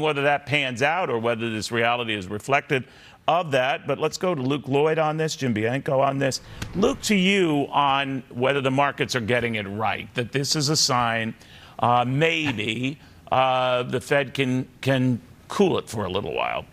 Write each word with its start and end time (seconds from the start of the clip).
whether 0.00 0.22
that 0.22 0.44
pans 0.44 0.82
out 0.82 1.08
or 1.08 1.20
whether 1.20 1.50
this 1.50 1.70
reality 1.70 2.14
is 2.14 2.26
reflected 2.26 2.82
of 3.28 3.52
that. 3.52 3.86
But 3.86 4.00
let's 4.00 4.18
go 4.18 4.34
to 4.34 4.42
Luke 4.42 4.66
Lloyd 4.66 4.98
on 4.98 5.16
this, 5.16 5.36
Jim 5.36 5.54
Bianco 5.54 6.00
on 6.00 6.18
this. 6.18 6.40
Luke, 6.74 7.00
to 7.02 7.14
you 7.14 7.68
on 7.70 8.24
whether 8.30 8.60
the 8.60 8.72
markets 8.72 9.14
are 9.14 9.20
getting 9.20 9.54
it 9.54 9.68
right, 9.68 10.12
that 10.14 10.32
this 10.32 10.56
is 10.56 10.68
a 10.68 10.74
sign 10.74 11.32
uh, 11.78 12.04
maybe 12.04 12.98
uh, 13.30 13.84
the 13.84 14.00
Fed 14.00 14.34
can 14.34 14.66
can 14.80 15.20
cool 15.46 15.78
it 15.78 15.88
for 15.88 16.04
a 16.04 16.10
little 16.10 16.34
while. 16.34 16.64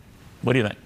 What 0.41 0.53
do 0.53 0.59
you 0.59 0.65
think? 0.65 0.79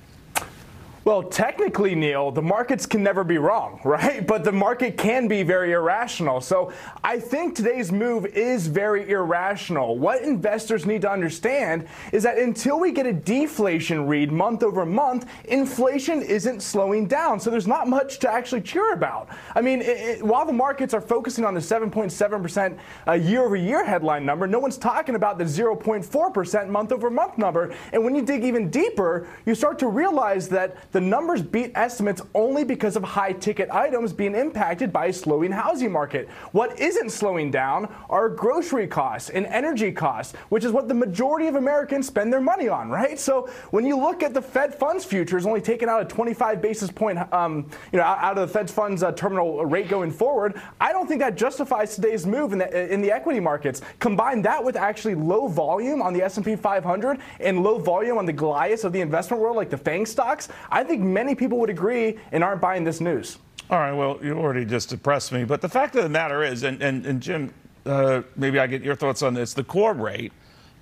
Well, 1.05 1.21
technically, 1.21 1.93
Neil, 1.93 2.31
the 2.31 2.41
markets 2.41 2.87
can 2.87 3.03
never 3.03 3.23
be 3.23 3.37
wrong, 3.37 3.79
right? 3.85 4.25
But 4.25 4.43
the 4.43 4.51
market 4.51 4.97
can 4.97 5.27
be 5.27 5.43
very 5.43 5.73
irrational. 5.73 6.41
So 6.41 6.73
I 7.03 7.19
think 7.19 7.55
today's 7.55 7.91
move 7.91 8.25
is 8.25 8.65
very 8.65 9.11
irrational. 9.11 9.99
What 9.99 10.23
investors 10.23 10.87
need 10.87 11.03
to 11.03 11.11
understand 11.11 11.87
is 12.11 12.23
that 12.23 12.39
until 12.39 12.79
we 12.79 12.91
get 12.91 13.05
a 13.05 13.13
deflation 13.13 14.07
read 14.07 14.31
month 14.31 14.63
over 14.63 14.83
month, 14.83 15.27
inflation 15.43 16.23
isn't 16.23 16.61
slowing 16.61 17.05
down. 17.05 17.39
So 17.39 17.51
there's 17.51 17.67
not 17.67 17.87
much 17.87 18.17
to 18.19 18.31
actually 18.31 18.61
cheer 18.61 18.93
about. 18.93 19.29
I 19.53 19.61
mean, 19.61 19.81
it, 19.81 19.97
it, 19.97 20.23
while 20.23 20.43
the 20.43 20.53
markets 20.53 20.95
are 20.95 21.01
focusing 21.01 21.45
on 21.45 21.53
the 21.53 21.59
7.7% 21.59 22.79
uh, 23.07 23.11
year 23.13 23.43
over 23.43 23.55
year 23.55 23.85
headline 23.85 24.25
number, 24.25 24.47
no 24.47 24.57
one's 24.57 24.79
talking 24.79 25.13
about 25.13 25.37
the 25.37 25.43
0.4% 25.43 26.67
month 26.67 26.91
over 26.91 27.11
month 27.11 27.37
number. 27.37 27.75
And 27.93 28.03
when 28.03 28.15
you 28.15 28.23
dig 28.23 28.43
even 28.43 28.71
deeper, 28.71 29.27
you 29.45 29.53
start 29.53 29.77
to 29.79 29.87
realize 29.87 30.49
that 30.49 30.75
the 30.95 31.01
numbers 31.01 31.41
beat 31.41 31.73
estimates 31.75 32.21
only 32.33 32.63
because 32.63 32.95
of 32.95 33.03
high 33.03 33.33
ticket 33.33 33.69
items 33.69 34.13
being 34.13 34.33
impacted 34.33 34.93
by 34.93 35.07
a 35.07 35.13
slowing 35.13 35.51
housing 35.51 35.91
market. 35.91 36.29
What 36.53 36.79
isn't 36.79 37.09
slowing 37.09 37.51
down 37.51 37.93
are 38.09 38.29
grocery 38.29 38.87
costs 38.87 39.29
and 39.29 39.45
energy 39.47 39.91
costs, 39.91 40.37
which 40.47 40.63
is 40.63 40.71
what 40.71 40.87
the 40.87 40.93
majority 40.93 41.47
of 41.47 41.55
Americans 41.55 42.07
spend 42.07 42.31
their 42.31 42.39
money 42.39 42.69
on, 42.69 42.87
right? 42.87 43.19
So 43.19 43.49
when 43.71 43.85
you 43.85 43.97
look 43.97 44.23
at 44.23 44.33
the 44.33 44.41
Fed 44.41 44.73
funds 44.73 45.03
futures 45.03 45.45
only 45.45 45.59
taking 45.59 45.89
out 45.89 46.01
a 46.01 46.05
25 46.05 46.61
basis 46.61 46.89
point, 46.89 47.19
um, 47.33 47.69
you 47.91 47.99
know, 47.99 48.05
out 48.05 48.37
of 48.37 48.47
the 48.47 48.53
Fed 48.53 48.71
funds 48.71 49.03
uh, 49.03 49.11
terminal 49.11 49.65
rate 49.65 49.89
going 49.89 50.11
forward, 50.11 50.61
I 50.79 50.93
don't 50.93 51.07
think 51.07 51.19
that 51.19 51.35
justifies 51.35 51.93
today's 51.93 52.25
move 52.25 52.53
in 52.53 52.59
the, 52.59 52.93
in 52.93 53.01
the 53.01 53.11
equity 53.11 53.41
markets. 53.41 53.81
Combine 53.99 54.41
that 54.43 54.63
with 54.63 54.77
actually 54.77 55.15
low 55.15 55.49
volume 55.49 56.01
on 56.01 56.13
the 56.13 56.21
S&P 56.21 56.55
500 56.55 57.19
and 57.41 57.63
low 57.63 57.79
volume 57.79 58.17
on 58.17 58.25
the 58.25 58.31
Goliaths 58.31 58.85
of 58.85 58.93
the 58.93 59.01
investment 59.01 59.43
world, 59.43 59.57
like 59.57 59.69
the 59.69 59.77
FANG 59.77 60.05
stocks. 60.05 60.47
I 60.71 60.84
think 60.85 61.01
many 61.01 61.35
people 61.35 61.57
would 61.59 61.69
agree 61.69 62.17
and 62.31 62.43
aren't 62.43 62.61
buying 62.61 62.83
this 62.83 63.01
news. 63.01 63.37
All 63.69 63.79
right, 63.79 63.93
well, 63.93 64.19
you 64.23 64.37
already 64.37 64.63
just 64.63 64.89
depressed 64.89 65.31
me. 65.31 65.43
But 65.43 65.59
the 65.61 65.69
fact 65.69 65.95
of 65.95 66.03
the 66.03 66.09
matter 66.09 66.43
is, 66.43 66.63
and, 66.63 66.81
and, 66.81 67.05
and 67.05 67.19
Jim, 67.19 67.53
uh, 67.85 68.21
maybe 68.35 68.59
I 68.59 68.67
get 68.67 68.83
your 68.83 68.95
thoughts 68.95 69.23
on 69.23 69.33
this, 69.33 69.53
the 69.53 69.63
core 69.63 69.93
rate, 69.93 70.31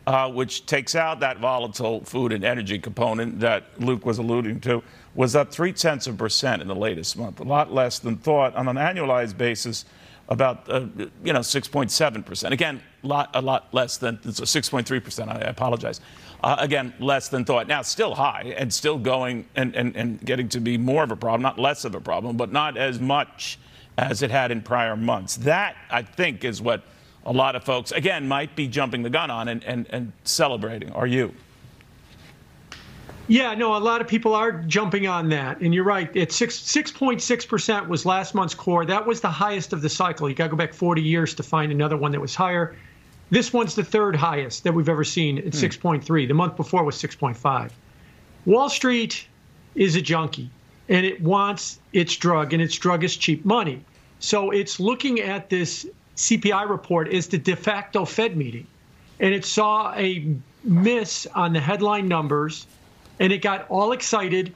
uh, 0.06 0.30
which 0.30 0.66
takes 0.66 0.96
out 0.96 1.22
that 1.22 1.40
volatile 1.40 2.04
food 2.04 2.34
and 2.34 2.44
energy 2.44 2.78
component 2.78 3.40
that 3.40 3.80
Luke 3.80 4.06
was 4.06 4.18
alluding 4.18 4.60
to, 4.62 4.84
was 5.16 5.36
up 5.36 5.52
three 5.52 5.72
tenths 5.72 6.08
of 6.08 6.18
percent 6.18 6.62
in 6.62 6.68
the 6.68 6.76
latest 6.76 7.18
month, 7.18 7.40
a 7.40 7.44
lot 7.44 7.72
less 7.74 8.00
than 8.00 8.18
thought. 8.18 8.54
On 8.56 8.68
an 8.68 8.76
annualized 8.76 9.38
basis, 9.38 9.86
about 10.34 10.70
uh, 10.70 10.88
you 11.24 11.32
know 11.32 11.40
6.7 11.40 12.26
percent. 12.26 12.54
Again, 12.54 12.82
lot, 13.04 13.30
a 13.34 13.42
lot 13.42 13.74
less 13.74 13.98
than 13.98 14.18
6.3 14.18 15.04
percent. 15.04 15.30
I 15.30 15.36
apologize. 15.40 16.02
Uh, 16.44 16.58
again, 16.60 16.94
less 17.00 17.30
than 17.30 17.46
thought. 17.46 17.68
Now, 17.68 17.82
still 17.82 18.14
high 18.14 18.54
and 18.58 18.74
still 18.74 18.98
going 18.98 19.48
and, 19.56 19.74
and, 19.78 19.96
and 19.96 20.20
getting 20.26 20.50
to 20.50 20.60
be 20.60 20.78
more 20.78 21.02
of 21.02 21.12
a 21.12 21.16
problem, 21.16 21.42
not 21.42 21.58
less 21.58 21.86
of 21.86 21.96
a 21.96 22.02
problem, 22.02 22.36
but 22.36 22.52
not 22.52 22.76
as 22.76 23.00
much 23.00 23.58
as 23.98 24.22
it 24.22 24.30
had 24.30 24.52
in 24.52 24.62
prior 24.62 24.98
months. 24.98 25.38
That, 25.38 25.78
I 25.90 26.02
think, 26.02 26.44
is 26.44 26.62
what 26.62 26.84
a 27.26 27.32
lot 27.32 27.56
of 27.56 27.64
folks, 27.64 27.94
again, 27.94 28.28
might 28.28 28.58
be 28.58 28.68
jumping 28.68 29.04
the 29.04 29.10
gun 29.10 29.32
on 29.32 29.48
and, 29.48 29.64
and, 29.64 29.88
and 29.90 30.12
celebrating. 30.26 30.92
Are 30.92 31.08
you? 31.08 31.34
Yeah, 33.28 33.54
no, 33.54 33.76
a 33.76 33.80
lot 33.80 34.02
of 34.02 34.08
people 34.08 34.36
are 34.36 34.52
jumping 34.52 35.08
on 35.08 35.30
that, 35.30 35.62
and 35.62 35.74
you're 35.74 35.86
right. 35.86 36.10
It's 36.14 36.36
six 36.36 36.60
six 36.60 36.92
point 36.92 37.22
six 37.22 37.46
percent 37.46 37.88
was 37.88 38.06
last 38.06 38.36
month's 38.36 38.54
core. 38.54 38.86
That 38.86 39.06
was 39.06 39.22
the 39.22 39.30
highest 39.30 39.72
of 39.72 39.82
the 39.82 39.90
cycle. 39.90 40.28
You 40.28 40.36
got 40.36 40.46
to 40.46 40.50
go 40.50 40.58
back 40.58 40.74
40 40.74 41.02
years 41.02 41.34
to 41.36 41.44
find 41.44 41.72
another 41.72 41.96
one 41.96 42.12
that 42.12 42.20
was 42.20 42.36
higher. 42.36 42.76
This 43.30 43.54
one's 43.54 43.76
the 43.76 43.84
third 43.84 44.16
highest 44.16 44.64
that 44.66 44.74
we've 44.74 44.90
ever 44.90 45.04
seen 45.04 45.38
at 45.38 45.46
hmm. 45.46 45.50
6.3. 45.52 46.28
The 46.28 46.34
month 46.34 46.58
before 46.58 46.84
was 46.84 46.96
6.5. 46.98 47.72
Wall 48.46 48.70
Street 48.70 49.26
is 49.74 49.96
a 49.96 50.02
junkie 50.02 50.50
and 50.90 51.06
it 51.06 51.22
wants 51.22 51.80
its 51.94 52.16
drug, 52.16 52.54
and 52.54 52.62
its 52.62 52.76
drug 52.76 53.04
is 53.04 53.16
cheap 53.16 53.46
money. 53.46 53.84
So 54.20 54.52
it's 54.52 54.80
looking 54.80 55.20
at 55.20 55.50
this 55.50 55.88
CPI 56.18 56.70
report 56.70 57.12
as 57.14 57.28
the 57.28 57.38
de 57.38 57.56
facto 57.56 58.06
Fed 58.06 58.38
meeting. 58.38 58.68
And 59.20 59.34
it 59.34 59.46
saw 59.46 59.94
a 59.96 60.36
miss 60.64 61.26
on 61.28 61.54
the 61.54 61.60
headline 61.60 62.08
numbers, 62.08 62.68
and 63.24 63.32
it 63.32 63.42
got 63.42 63.66
all 63.70 63.94
excited 63.94 64.54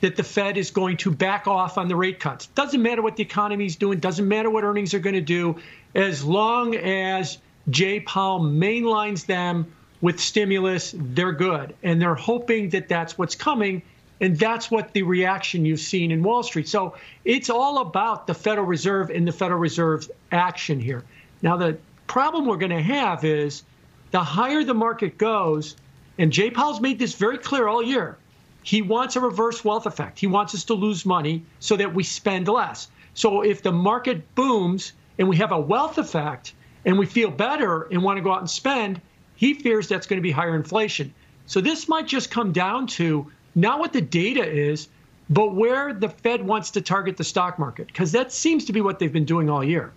that 0.00 0.16
the 0.16 0.24
Fed 0.24 0.56
is 0.56 0.70
going 0.70 0.96
to 0.96 1.10
back 1.10 1.46
off 1.46 1.76
on 1.76 1.86
the 1.86 1.96
rate 1.96 2.18
cuts. 2.18 2.46
Doesn't 2.46 2.82
matter 2.82 3.02
what 3.02 3.16
the 3.16 3.22
economy 3.22 3.66
is 3.66 3.76
doing, 3.76 3.98
doesn't 3.98 4.26
matter 4.26 4.48
what 4.48 4.64
earnings 4.64 4.94
are 4.94 4.98
going 4.98 5.16
to 5.16 5.20
do, 5.20 5.56
as 5.94 6.24
long 6.24 6.74
as 6.76 7.36
Jay 7.68 8.00
Powell 8.00 8.40
mainlines 8.40 9.26
them 9.26 9.70
with 10.00 10.18
stimulus, 10.18 10.94
they're 10.96 11.32
good. 11.32 11.74
And 11.82 12.00
they're 12.00 12.14
hoping 12.14 12.70
that 12.70 12.88
that's 12.88 13.18
what's 13.18 13.34
coming. 13.34 13.82
And 14.18 14.38
that's 14.38 14.70
what 14.70 14.94
the 14.94 15.02
reaction 15.02 15.66
you've 15.66 15.80
seen 15.80 16.10
in 16.10 16.22
Wall 16.22 16.42
Street. 16.42 16.68
So 16.68 16.96
it's 17.26 17.50
all 17.50 17.80
about 17.82 18.26
the 18.26 18.32
Federal 18.32 18.66
Reserve 18.66 19.10
and 19.10 19.28
the 19.28 19.32
Federal 19.32 19.60
Reserve's 19.60 20.10
action 20.32 20.80
here. 20.80 21.04
Now, 21.42 21.58
the 21.58 21.76
problem 22.06 22.46
we're 22.46 22.56
going 22.56 22.70
to 22.70 22.82
have 22.82 23.26
is 23.26 23.62
the 24.10 24.24
higher 24.24 24.64
the 24.64 24.72
market 24.72 25.18
goes, 25.18 25.76
and 26.18 26.32
Jay 26.32 26.50
Powell's 26.50 26.80
made 26.80 26.98
this 26.98 27.14
very 27.14 27.38
clear 27.38 27.68
all 27.68 27.82
year, 27.82 28.18
he 28.62 28.82
wants 28.82 29.16
a 29.16 29.20
reverse 29.20 29.64
wealth 29.64 29.86
effect. 29.86 30.18
He 30.18 30.26
wants 30.26 30.54
us 30.54 30.64
to 30.64 30.74
lose 30.74 31.06
money 31.06 31.44
so 31.60 31.76
that 31.76 31.94
we 31.94 32.02
spend 32.02 32.48
less. 32.48 32.88
So 33.14 33.42
if 33.42 33.62
the 33.62 33.72
market 33.72 34.34
booms 34.34 34.92
and 35.18 35.28
we 35.28 35.36
have 35.36 35.52
a 35.52 35.60
wealth 35.60 35.98
effect, 35.98 36.52
and 36.86 36.98
we 36.98 37.04
feel 37.04 37.30
better 37.30 37.82
and 37.90 38.02
want 38.02 38.16
to 38.16 38.22
go 38.22 38.32
out 38.32 38.38
and 38.38 38.48
spend, 38.48 39.00
he 39.34 39.52
fears 39.54 39.88
that's 39.88 40.06
going 40.06 40.18
to 40.18 40.22
be 40.22 40.30
higher 40.30 40.54
inflation. 40.54 41.12
So 41.46 41.60
this 41.60 41.88
might 41.88 42.06
just 42.06 42.30
come 42.30 42.52
down 42.52 42.86
to 42.88 43.30
not 43.54 43.80
what 43.80 43.92
the 43.92 44.00
data 44.00 44.44
is, 44.44 44.88
but 45.28 45.54
where 45.54 45.92
the 45.92 46.08
Fed 46.08 46.46
wants 46.46 46.70
to 46.72 46.80
target 46.80 47.16
the 47.16 47.24
stock 47.24 47.58
market, 47.58 47.88
because 47.88 48.12
that 48.12 48.32
seems 48.32 48.64
to 48.66 48.72
be 48.72 48.80
what 48.80 48.98
they've 48.98 49.12
been 49.12 49.24
doing 49.24 49.50
all 49.50 49.64
year. 49.64 49.92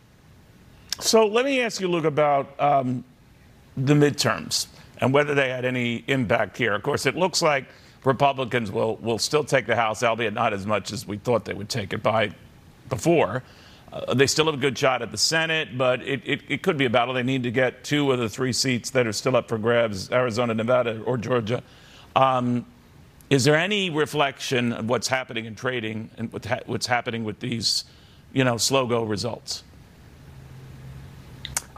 So 1.00 1.28
let 1.28 1.46
me 1.46 1.62
ask 1.62 1.80
you, 1.80 1.88
Luke, 1.88 2.06
about 2.06 2.60
um, 2.60 3.04
the 3.78 3.94
midterms 3.94 4.68
and 5.02 5.14
whether 5.14 5.34
they 5.34 5.50
had 5.50 5.66
any 5.66 6.04
impact 6.08 6.58
here. 6.58 6.74
Of 6.74 6.84
course, 6.84 7.06
it 7.06 7.16
looks 7.16 7.42
like 7.42 7.66
Republicans 8.04 8.72
will, 8.72 8.98
will 8.98 9.20
still 9.20 9.44
take 9.44 9.66
the 9.66 9.76
House, 9.76 10.04
albeit 10.04 10.34
not 10.34 10.54
as 10.54 10.66
much 10.66 10.92
as 10.92 11.08
we 11.08 11.18
thought 11.18 11.46
they 11.46 11.54
would 11.54 11.70
take 11.70 11.94
it 11.94 12.02
by 12.04 12.32
before. 12.90 13.44
Uh, 13.92 14.14
they 14.14 14.28
still 14.28 14.46
have 14.46 14.54
a 14.54 14.58
good 14.58 14.78
shot 14.78 15.02
at 15.02 15.12
the 15.12 15.18
Senate, 15.18 15.78
but 15.78 16.02
it, 16.04 16.22
it, 16.26 16.42
it, 16.48 16.62
could 16.62 16.78
be 16.78 16.86
a 16.86 16.90
battle. 16.90 17.14
They 17.14 17.24
need 17.24 17.44
to 17.44 17.52
get 17.52 17.84
two 17.84 18.12
of 18.12 18.20
the 18.20 18.30
three 18.30 18.54
seats 18.54 18.92
that 18.92 19.08
are 19.08 19.14
still 19.14 19.36
up 19.36 19.50
for 19.50 19.58
grabs 19.58 20.12
Arizona, 20.12 20.54
Nevada, 20.54 21.02
or 21.02 21.18
Georgia. 21.18 21.64
Um, 22.16 22.66
is 23.30 23.44
there 23.46 23.56
any 23.56 23.90
reflection 23.90 24.74
of 24.74 24.90
what's 24.90 25.08
happening 25.08 25.46
in 25.46 25.56
trading 25.56 26.10
and 26.18 26.32
what's 26.32 26.88
happening 26.88 27.24
with 27.24 27.40
these, 27.40 27.86
you 28.34 28.44
know, 28.44 28.58
slow 28.58 28.86
go 28.86 29.04
results? 29.04 29.64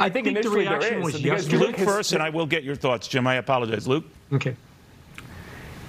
I 0.02 0.10
think, 0.10 0.28
I 0.28 0.34
think 0.34 0.44
the 0.44 0.50
reaction 0.50 1.02
was 1.02 1.22
yes. 1.22 1.48
Luke 1.52 1.78
first, 1.78 2.14
and 2.14 2.22
I 2.22 2.30
will 2.30 2.46
get 2.46 2.64
your 2.64 2.76
thoughts, 2.76 3.08
Jim. 3.08 3.28
I 3.28 3.36
apologize, 3.36 3.88
Luke. 3.88 4.06
Okay. 4.34 4.56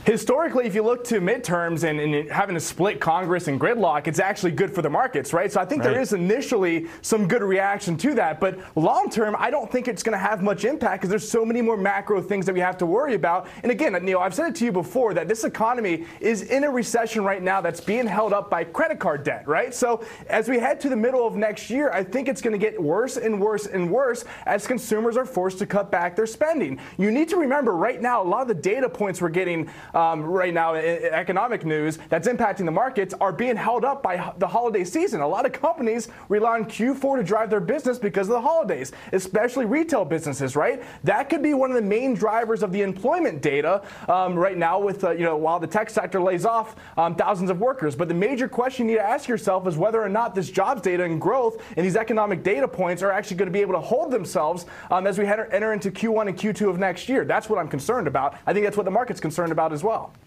Historically, 0.04 0.66
if 0.66 0.74
you 0.74 0.82
look 0.82 1.04
to 1.04 1.20
midterms 1.20 1.84
and, 1.88 2.00
and, 2.00 2.28
having 2.28 2.56
a 2.56 2.60
split 2.60 2.98
Congress 2.98 3.46
and 3.46 3.60
gridlock, 3.60 4.08
it's 4.08 4.18
actually 4.18 4.50
good 4.50 4.74
for 4.74 4.82
the 4.82 4.90
markets, 4.90 5.32
right? 5.32 5.52
So 5.52 5.60
I 5.60 5.64
think 5.64 5.84
right. 5.84 5.92
there 5.92 6.00
is 6.00 6.12
initially 6.12 6.88
some 7.02 7.28
good 7.28 7.42
reaction 7.42 7.96
to 7.98 8.14
that. 8.14 8.40
But 8.40 8.58
long 8.74 9.10
term, 9.10 9.36
I 9.38 9.48
don't 9.48 9.70
think 9.70 9.86
it's 9.86 10.02
going 10.02 10.12
to 10.12 10.18
have 10.18 10.42
much 10.42 10.64
impact 10.64 11.02
because 11.02 11.10
there's 11.10 11.30
so 11.30 11.44
many 11.44 11.62
more 11.62 11.76
macro 11.76 12.20
things 12.20 12.46
that 12.46 12.52
we 12.52 12.58
have 12.58 12.76
to 12.78 12.86
worry 12.86 13.14
about. 13.14 13.46
And 13.62 13.70
again, 13.70 13.92
Neil, 14.04 14.18
I've 14.18 14.34
said 14.34 14.48
it 14.48 14.56
to 14.56 14.64
you 14.64 14.72
before 14.72 15.14
that 15.14 15.28
this 15.28 15.44
economy 15.44 16.04
is 16.18 16.42
in 16.42 16.64
a 16.64 16.70
recession 16.70 17.22
right 17.22 17.42
now 17.42 17.60
that's 17.60 17.80
being 17.80 18.08
held 18.08 18.32
up 18.32 18.50
by 18.50 18.64
credit 18.64 18.98
card 18.98 19.22
debt, 19.22 19.46
right? 19.46 19.72
So 19.72 20.04
as 20.26 20.48
we 20.48 20.58
head 20.58 20.80
to 20.80 20.88
the 20.88 20.96
middle 20.96 21.24
of 21.24 21.36
next 21.36 21.70
year, 21.70 21.92
I 21.92 22.02
think 22.02 22.26
it's 22.26 22.42
going 22.42 22.58
to 22.58 22.58
get 22.58 22.80
worse 22.80 23.18
and 23.18 23.40
worse 23.40 23.66
and 23.66 23.88
worse 23.88 24.24
as 24.46 24.66
consumers 24.66 25.16
are 25.16 25.26
forced 25.26 25.60
to 25.60 25.66
cut 25.66 25.92
back 25.92 26.16
their 26.16 26.26
spending. 26.26 26.80
You 26.98 27.12
need 27.12 27.28
to 27.28 27.36
remember 27.36 27.76
right 27.76 28.02
now, 28.02 28.20
a 28.20 28.24
lot 28.24 28.42
of 28.42 28.48
the 28.48 28.54
data 28.54 28.88
points 28.88 29.22
we're 29.22 29.28
getting 29.28 29.70
um, 29.94 30.22
right 30.22 30.54
now 30.54 30.74
in, 30.74 31.04
economic 31.04 31.64
news 31.64 31.98
that's 32.08 32.28
impacting 32.28 32.64
the 32.64 32.70
markets 32.70 33.14
are 33.20 33.32
being 33.32 33.56
held 33.56 33.84
up 33.84 34.02
by 34.02 34.32
the 34.38 34.46
holiday 34.46 34.84
season. 34.84 35.20
A 35.20 35.28
lot 35.28 35.46
of 35.46 35.52
companies 35.52 36.08
rely 36.28 36.54
on 36.54 36.64
Q4 36.64 37.18
to 37.18 37.22
drive 37.22 37.50
their 37.50 37.60
business 37.60 37.98
because 37.98 38.28
of 38.28 38.34
the 38.34 38.40
holidays, 38.40 38.92
especially 39.12 39.64
retail 39.64 40.04
businesses, 40.04 40.56
right? 40.56 40.82
That 41.04 41.28
could 41.28 41.42
be 41.42 41.54
one 41.54 41.70
of 41.70 41.76
the 41.76 41.82
main 41.82 42.14
drivers 42.14 42.62
of 42.62 42.72
the 42.72 42.82
employment 42.82 43.42
data 43.42 43.82
um, 44.08 44.34
right 44.34 44.56
now 44.56 44.78
with, 44.78 45.04
uh, 45.04 45.10
you 45.10 45.24
know, 45.24 45.36
while 45.36 45.60
the 45.60 45.66
tech 45.66 45.90
sector 45.90 46.20
lays 46.20 46.44
off 46.44 46.76
um, 46.96 47.14
thousands 47.14 47.50
of 47.50 47.60
workers. 47.60 47.94
But 47.94 48.08
the 48.08 48.14
major 48.14 48.48
question 48.48 48.88
you 48.88 48.92
need 48.92 48.98
to 48.98 49.06
ask 49.06 49.28
yourself 49.28 49.66
is 49.66 49.76
whether 49.76 50.02
or 50.02 50.08
not 50.08 50.34
this 50.34 50.50
jobs 50.50 50.82
data 50.82 51.04
and 51.04 51.20
growth 51.20 51.62
and 51.76 51.84
these 51.84 51.96
economic 51.96 52.42
data 52.42 52.66
points 52.66 53.02
are 53.02 53.10
actually 53.10 53.36
going 53.36 53.48
to 53.48 53.52
be 53.52 53.60
able 53.60 53.74
to 53.74 53.80
hold 53.80 54.10
themselves 54.10 54.66
um, 54.90 55.06
as 55.06 55.18
we 55.18 55.26
enter, 55.26 55.72
into 55.72 55.90
Q1 55.90 56.28
and 56.28 56.36
Q2 56.36 56.68
of 56.68 56.78
next 56.78 57.08
year. 57.08 57.24
That's 57.24 57.48
what 57.48 57.58
I'm 57.58 57.68
concerned 57.68 58.06
about. 58.06 58.36
I 58.46 58.52
think 58.52 58.64
that's 58.64 58.76
what 58.76 58.84
the 58.84 58.90
market's 58.90 59.20
concerned 59.20 59.52
about 59.52 59.72
as. 59.72 59.81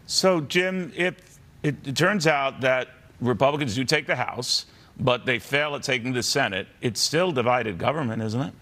So, 0.07 0.41
Jim, 0.41 0.91
if 0.95 1.39
it, 1.63 1.75
it 1.85 1.95
turns 1.95 2.27
out 2.27 2.61
that 2.61 2.89
Republicans 3.21 3.75
do 3.75 3.83
take 3.83 4.07
the 4.07 4.15
House, 4.15 4.65
but 4.99 5.25
they 5.25 5.39
fail 5.39 5.75
at 5.75 5.83
taking 5.83 6.13
the 6.13 6.23
Senate, 6.23 6.67
it's 6.81 7.01
still 7.01 7.31
divided 7.31 7.77
government, 7.77 8.21
isn't 8.21 8.41
it? 8.41 8.53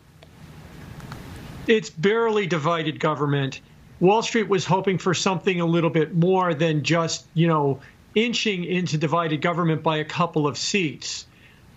It's 1.68 1.90
barely 1.90 2.48
divided 2.48 3.00
government. 3.00 3.62
Wall 4.00 4.22
Street 4.22 4.50
was 4.50 4.66
hoping 4.66 4.98
for 4.98 5.14
something 5.14 5.62
a 5.62 5.66
little 5.66 5.90
bit 5.90 6.14
more 6.16 6.54
than 6.54 6.84
just, 6.84 7.26
you 7.34 7.48
know, 7.48 7.80
inching 8.16 8.64
into 8.64 8.98
divided 8.98 9.42
government 9.42 9.82
by 9.82 9.98
a 9.98 10.06
couple 10.06 10.46
of 10.48 10.58
seats. 10.58 11.26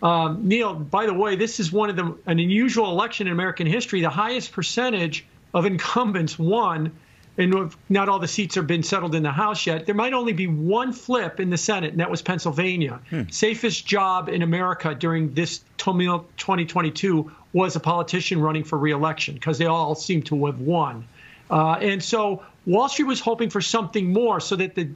Um, 0.03 0.47
Neil, 0.47 0.75
by 0.75 1.07
the 1.07 1.15
way, 1.15 1.37
this 1.37 1.59
is 1.61 1.73
one 1.73 1.89
of 1.89 1.97
the 1.97 2.05
an 2.27 2.39
unusual 2.39 2.91
election 2.91 3.27
in 3.27 3.33
American 3.33 3.67
history. 3.67 4.01
The 4.01 4.11
highest 4.11 4.53
percentage 4.53 5.25
of 5.55 5.65
incumbents 5.65 6.39
won, 6.39 6.93
and 7.39 7.75
not 7.89 8.09
all 8.09 8.19
the 8.19 8.29
seats 8.29 8.55
have 8.55 8.67
been 8.67 8.83
settled 8.83 9.15
in 9.15 9.23
the 9.23 9.31
House 9.31 9.67
yet. 9.67 9.87
There 9.87 9.95
might 9.95 10.13
only 10.13 10.33
be 10.33 10.47
one 10.47 10.93
flip 10.93 11.39
in 11.39 11.51
the 11.51 11.59
Senate, 11.59 11.91
and 11.91 12.01
that 12.01 12.11
was 12.11 12.23
Pennsylvania. 12.23 13.01
Hmm. 13.11 13.23
Safest 13.31 13.87
job 13.87 14.29
in 14.29 14.43
America 14.43 14.95
during 14.95 15.35
this 15.35 15.61
2022 15.77 17.31
was 17.53 17.77
a 17.77 17.81
politician 17.81 18.41
running 18.41 18.65
for 18.65 18.79
reelection 18.79 19.35
because 19.35 19.59
they 19.59 19.67
all 19.67 19.95
seem 19.95 20.23
to 20.23 20.47
have 20.47 20.61
won. 20.61 21.07
Uh, 21.51 21.73
and 21.75 22.03
so 22.03 22.43
Wall 22.65 22.89
Street 22.89 23.07
was 23.07 23.21
hoping 23.21 23.51
for 23.51 23.61
something 23.61 24.13
more 24.13 24.41
so 24.41 24.57
that 24.57 24.75
the 24.75 24.89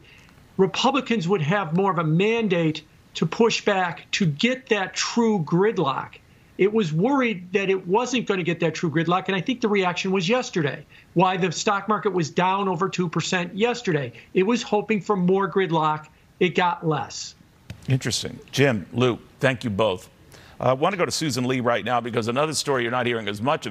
Republicans 0.57 1.29
would 1.29 1.43
have 1.43 1.77
more 1.77 1.91
of 1.91 1.99
a 1.99 2.05
mandate 2.05 2.83
to 3.15 3.27
push 3.27 3.65
back 3.65 4.11
to 4.13 4.27
get 4.27 4.69
that 4.69 4.95
true 4.95 5.41
gridlock. 5.41 6.17
It 6.61 6.71
was 6.71 6.93
worried 6.93 7.55
that 7.55 7.71
it 7.71 7.89
wasn't 7.89 8.27
going 8.27 8.37
to 8.37 8.45
get 8.45 8.61
that 8.61 8.75
true 8.75 8.91
gridlock, 8.91 9.29
and 9.29 9.35
I 9.35 9.41
think 9.41 9.63
the 9.63 9.69
reaction 9.69 10.11
was 10.11 10.29
yesterday. 10.29 10.85
Why 11.15 11.39
the 11.39 11.51
stock 11.51 11.89
market 11.89 12.13
was 12.13 12.29
down 12.29 12.69
over 12.69 12.87
2% 12.87 13.51
yesterday. 13.55 14.13
It 14.35 14.43
was 14.43 14.63
hoping 14.63 15.01
for 15.01 15.17
more 15.17 15.51
gridlock. 15.51 16.09
It 16.39 16.51
got 16.51 16.87
less. 16.87 17.35
Interesting. 17.89 18.39
Jim, 18.53 18.85
Lou, 18.93 19.19
thank 19.41 19.65
you 19.65 19.71
both. 19.71 20.11
I 20.61 20.73
uh, 20.73 20.75
want 20.75 20.93
to 20.93 20.99
go 20.99 21.07
to 21.07 21.11
Susan 21.11 21.47
Lee 21.49 21.61
right 21.61 21.83
now 21.83 21.99
because 21.99 22.29
another 22.29 22.53
story 22.53 22.83
you're 22.83 22.93
not 22.93 23.07
hearing 23.07 23.27
as 23.27 23.41
much 23.41 23.65
about. 23.65 23.69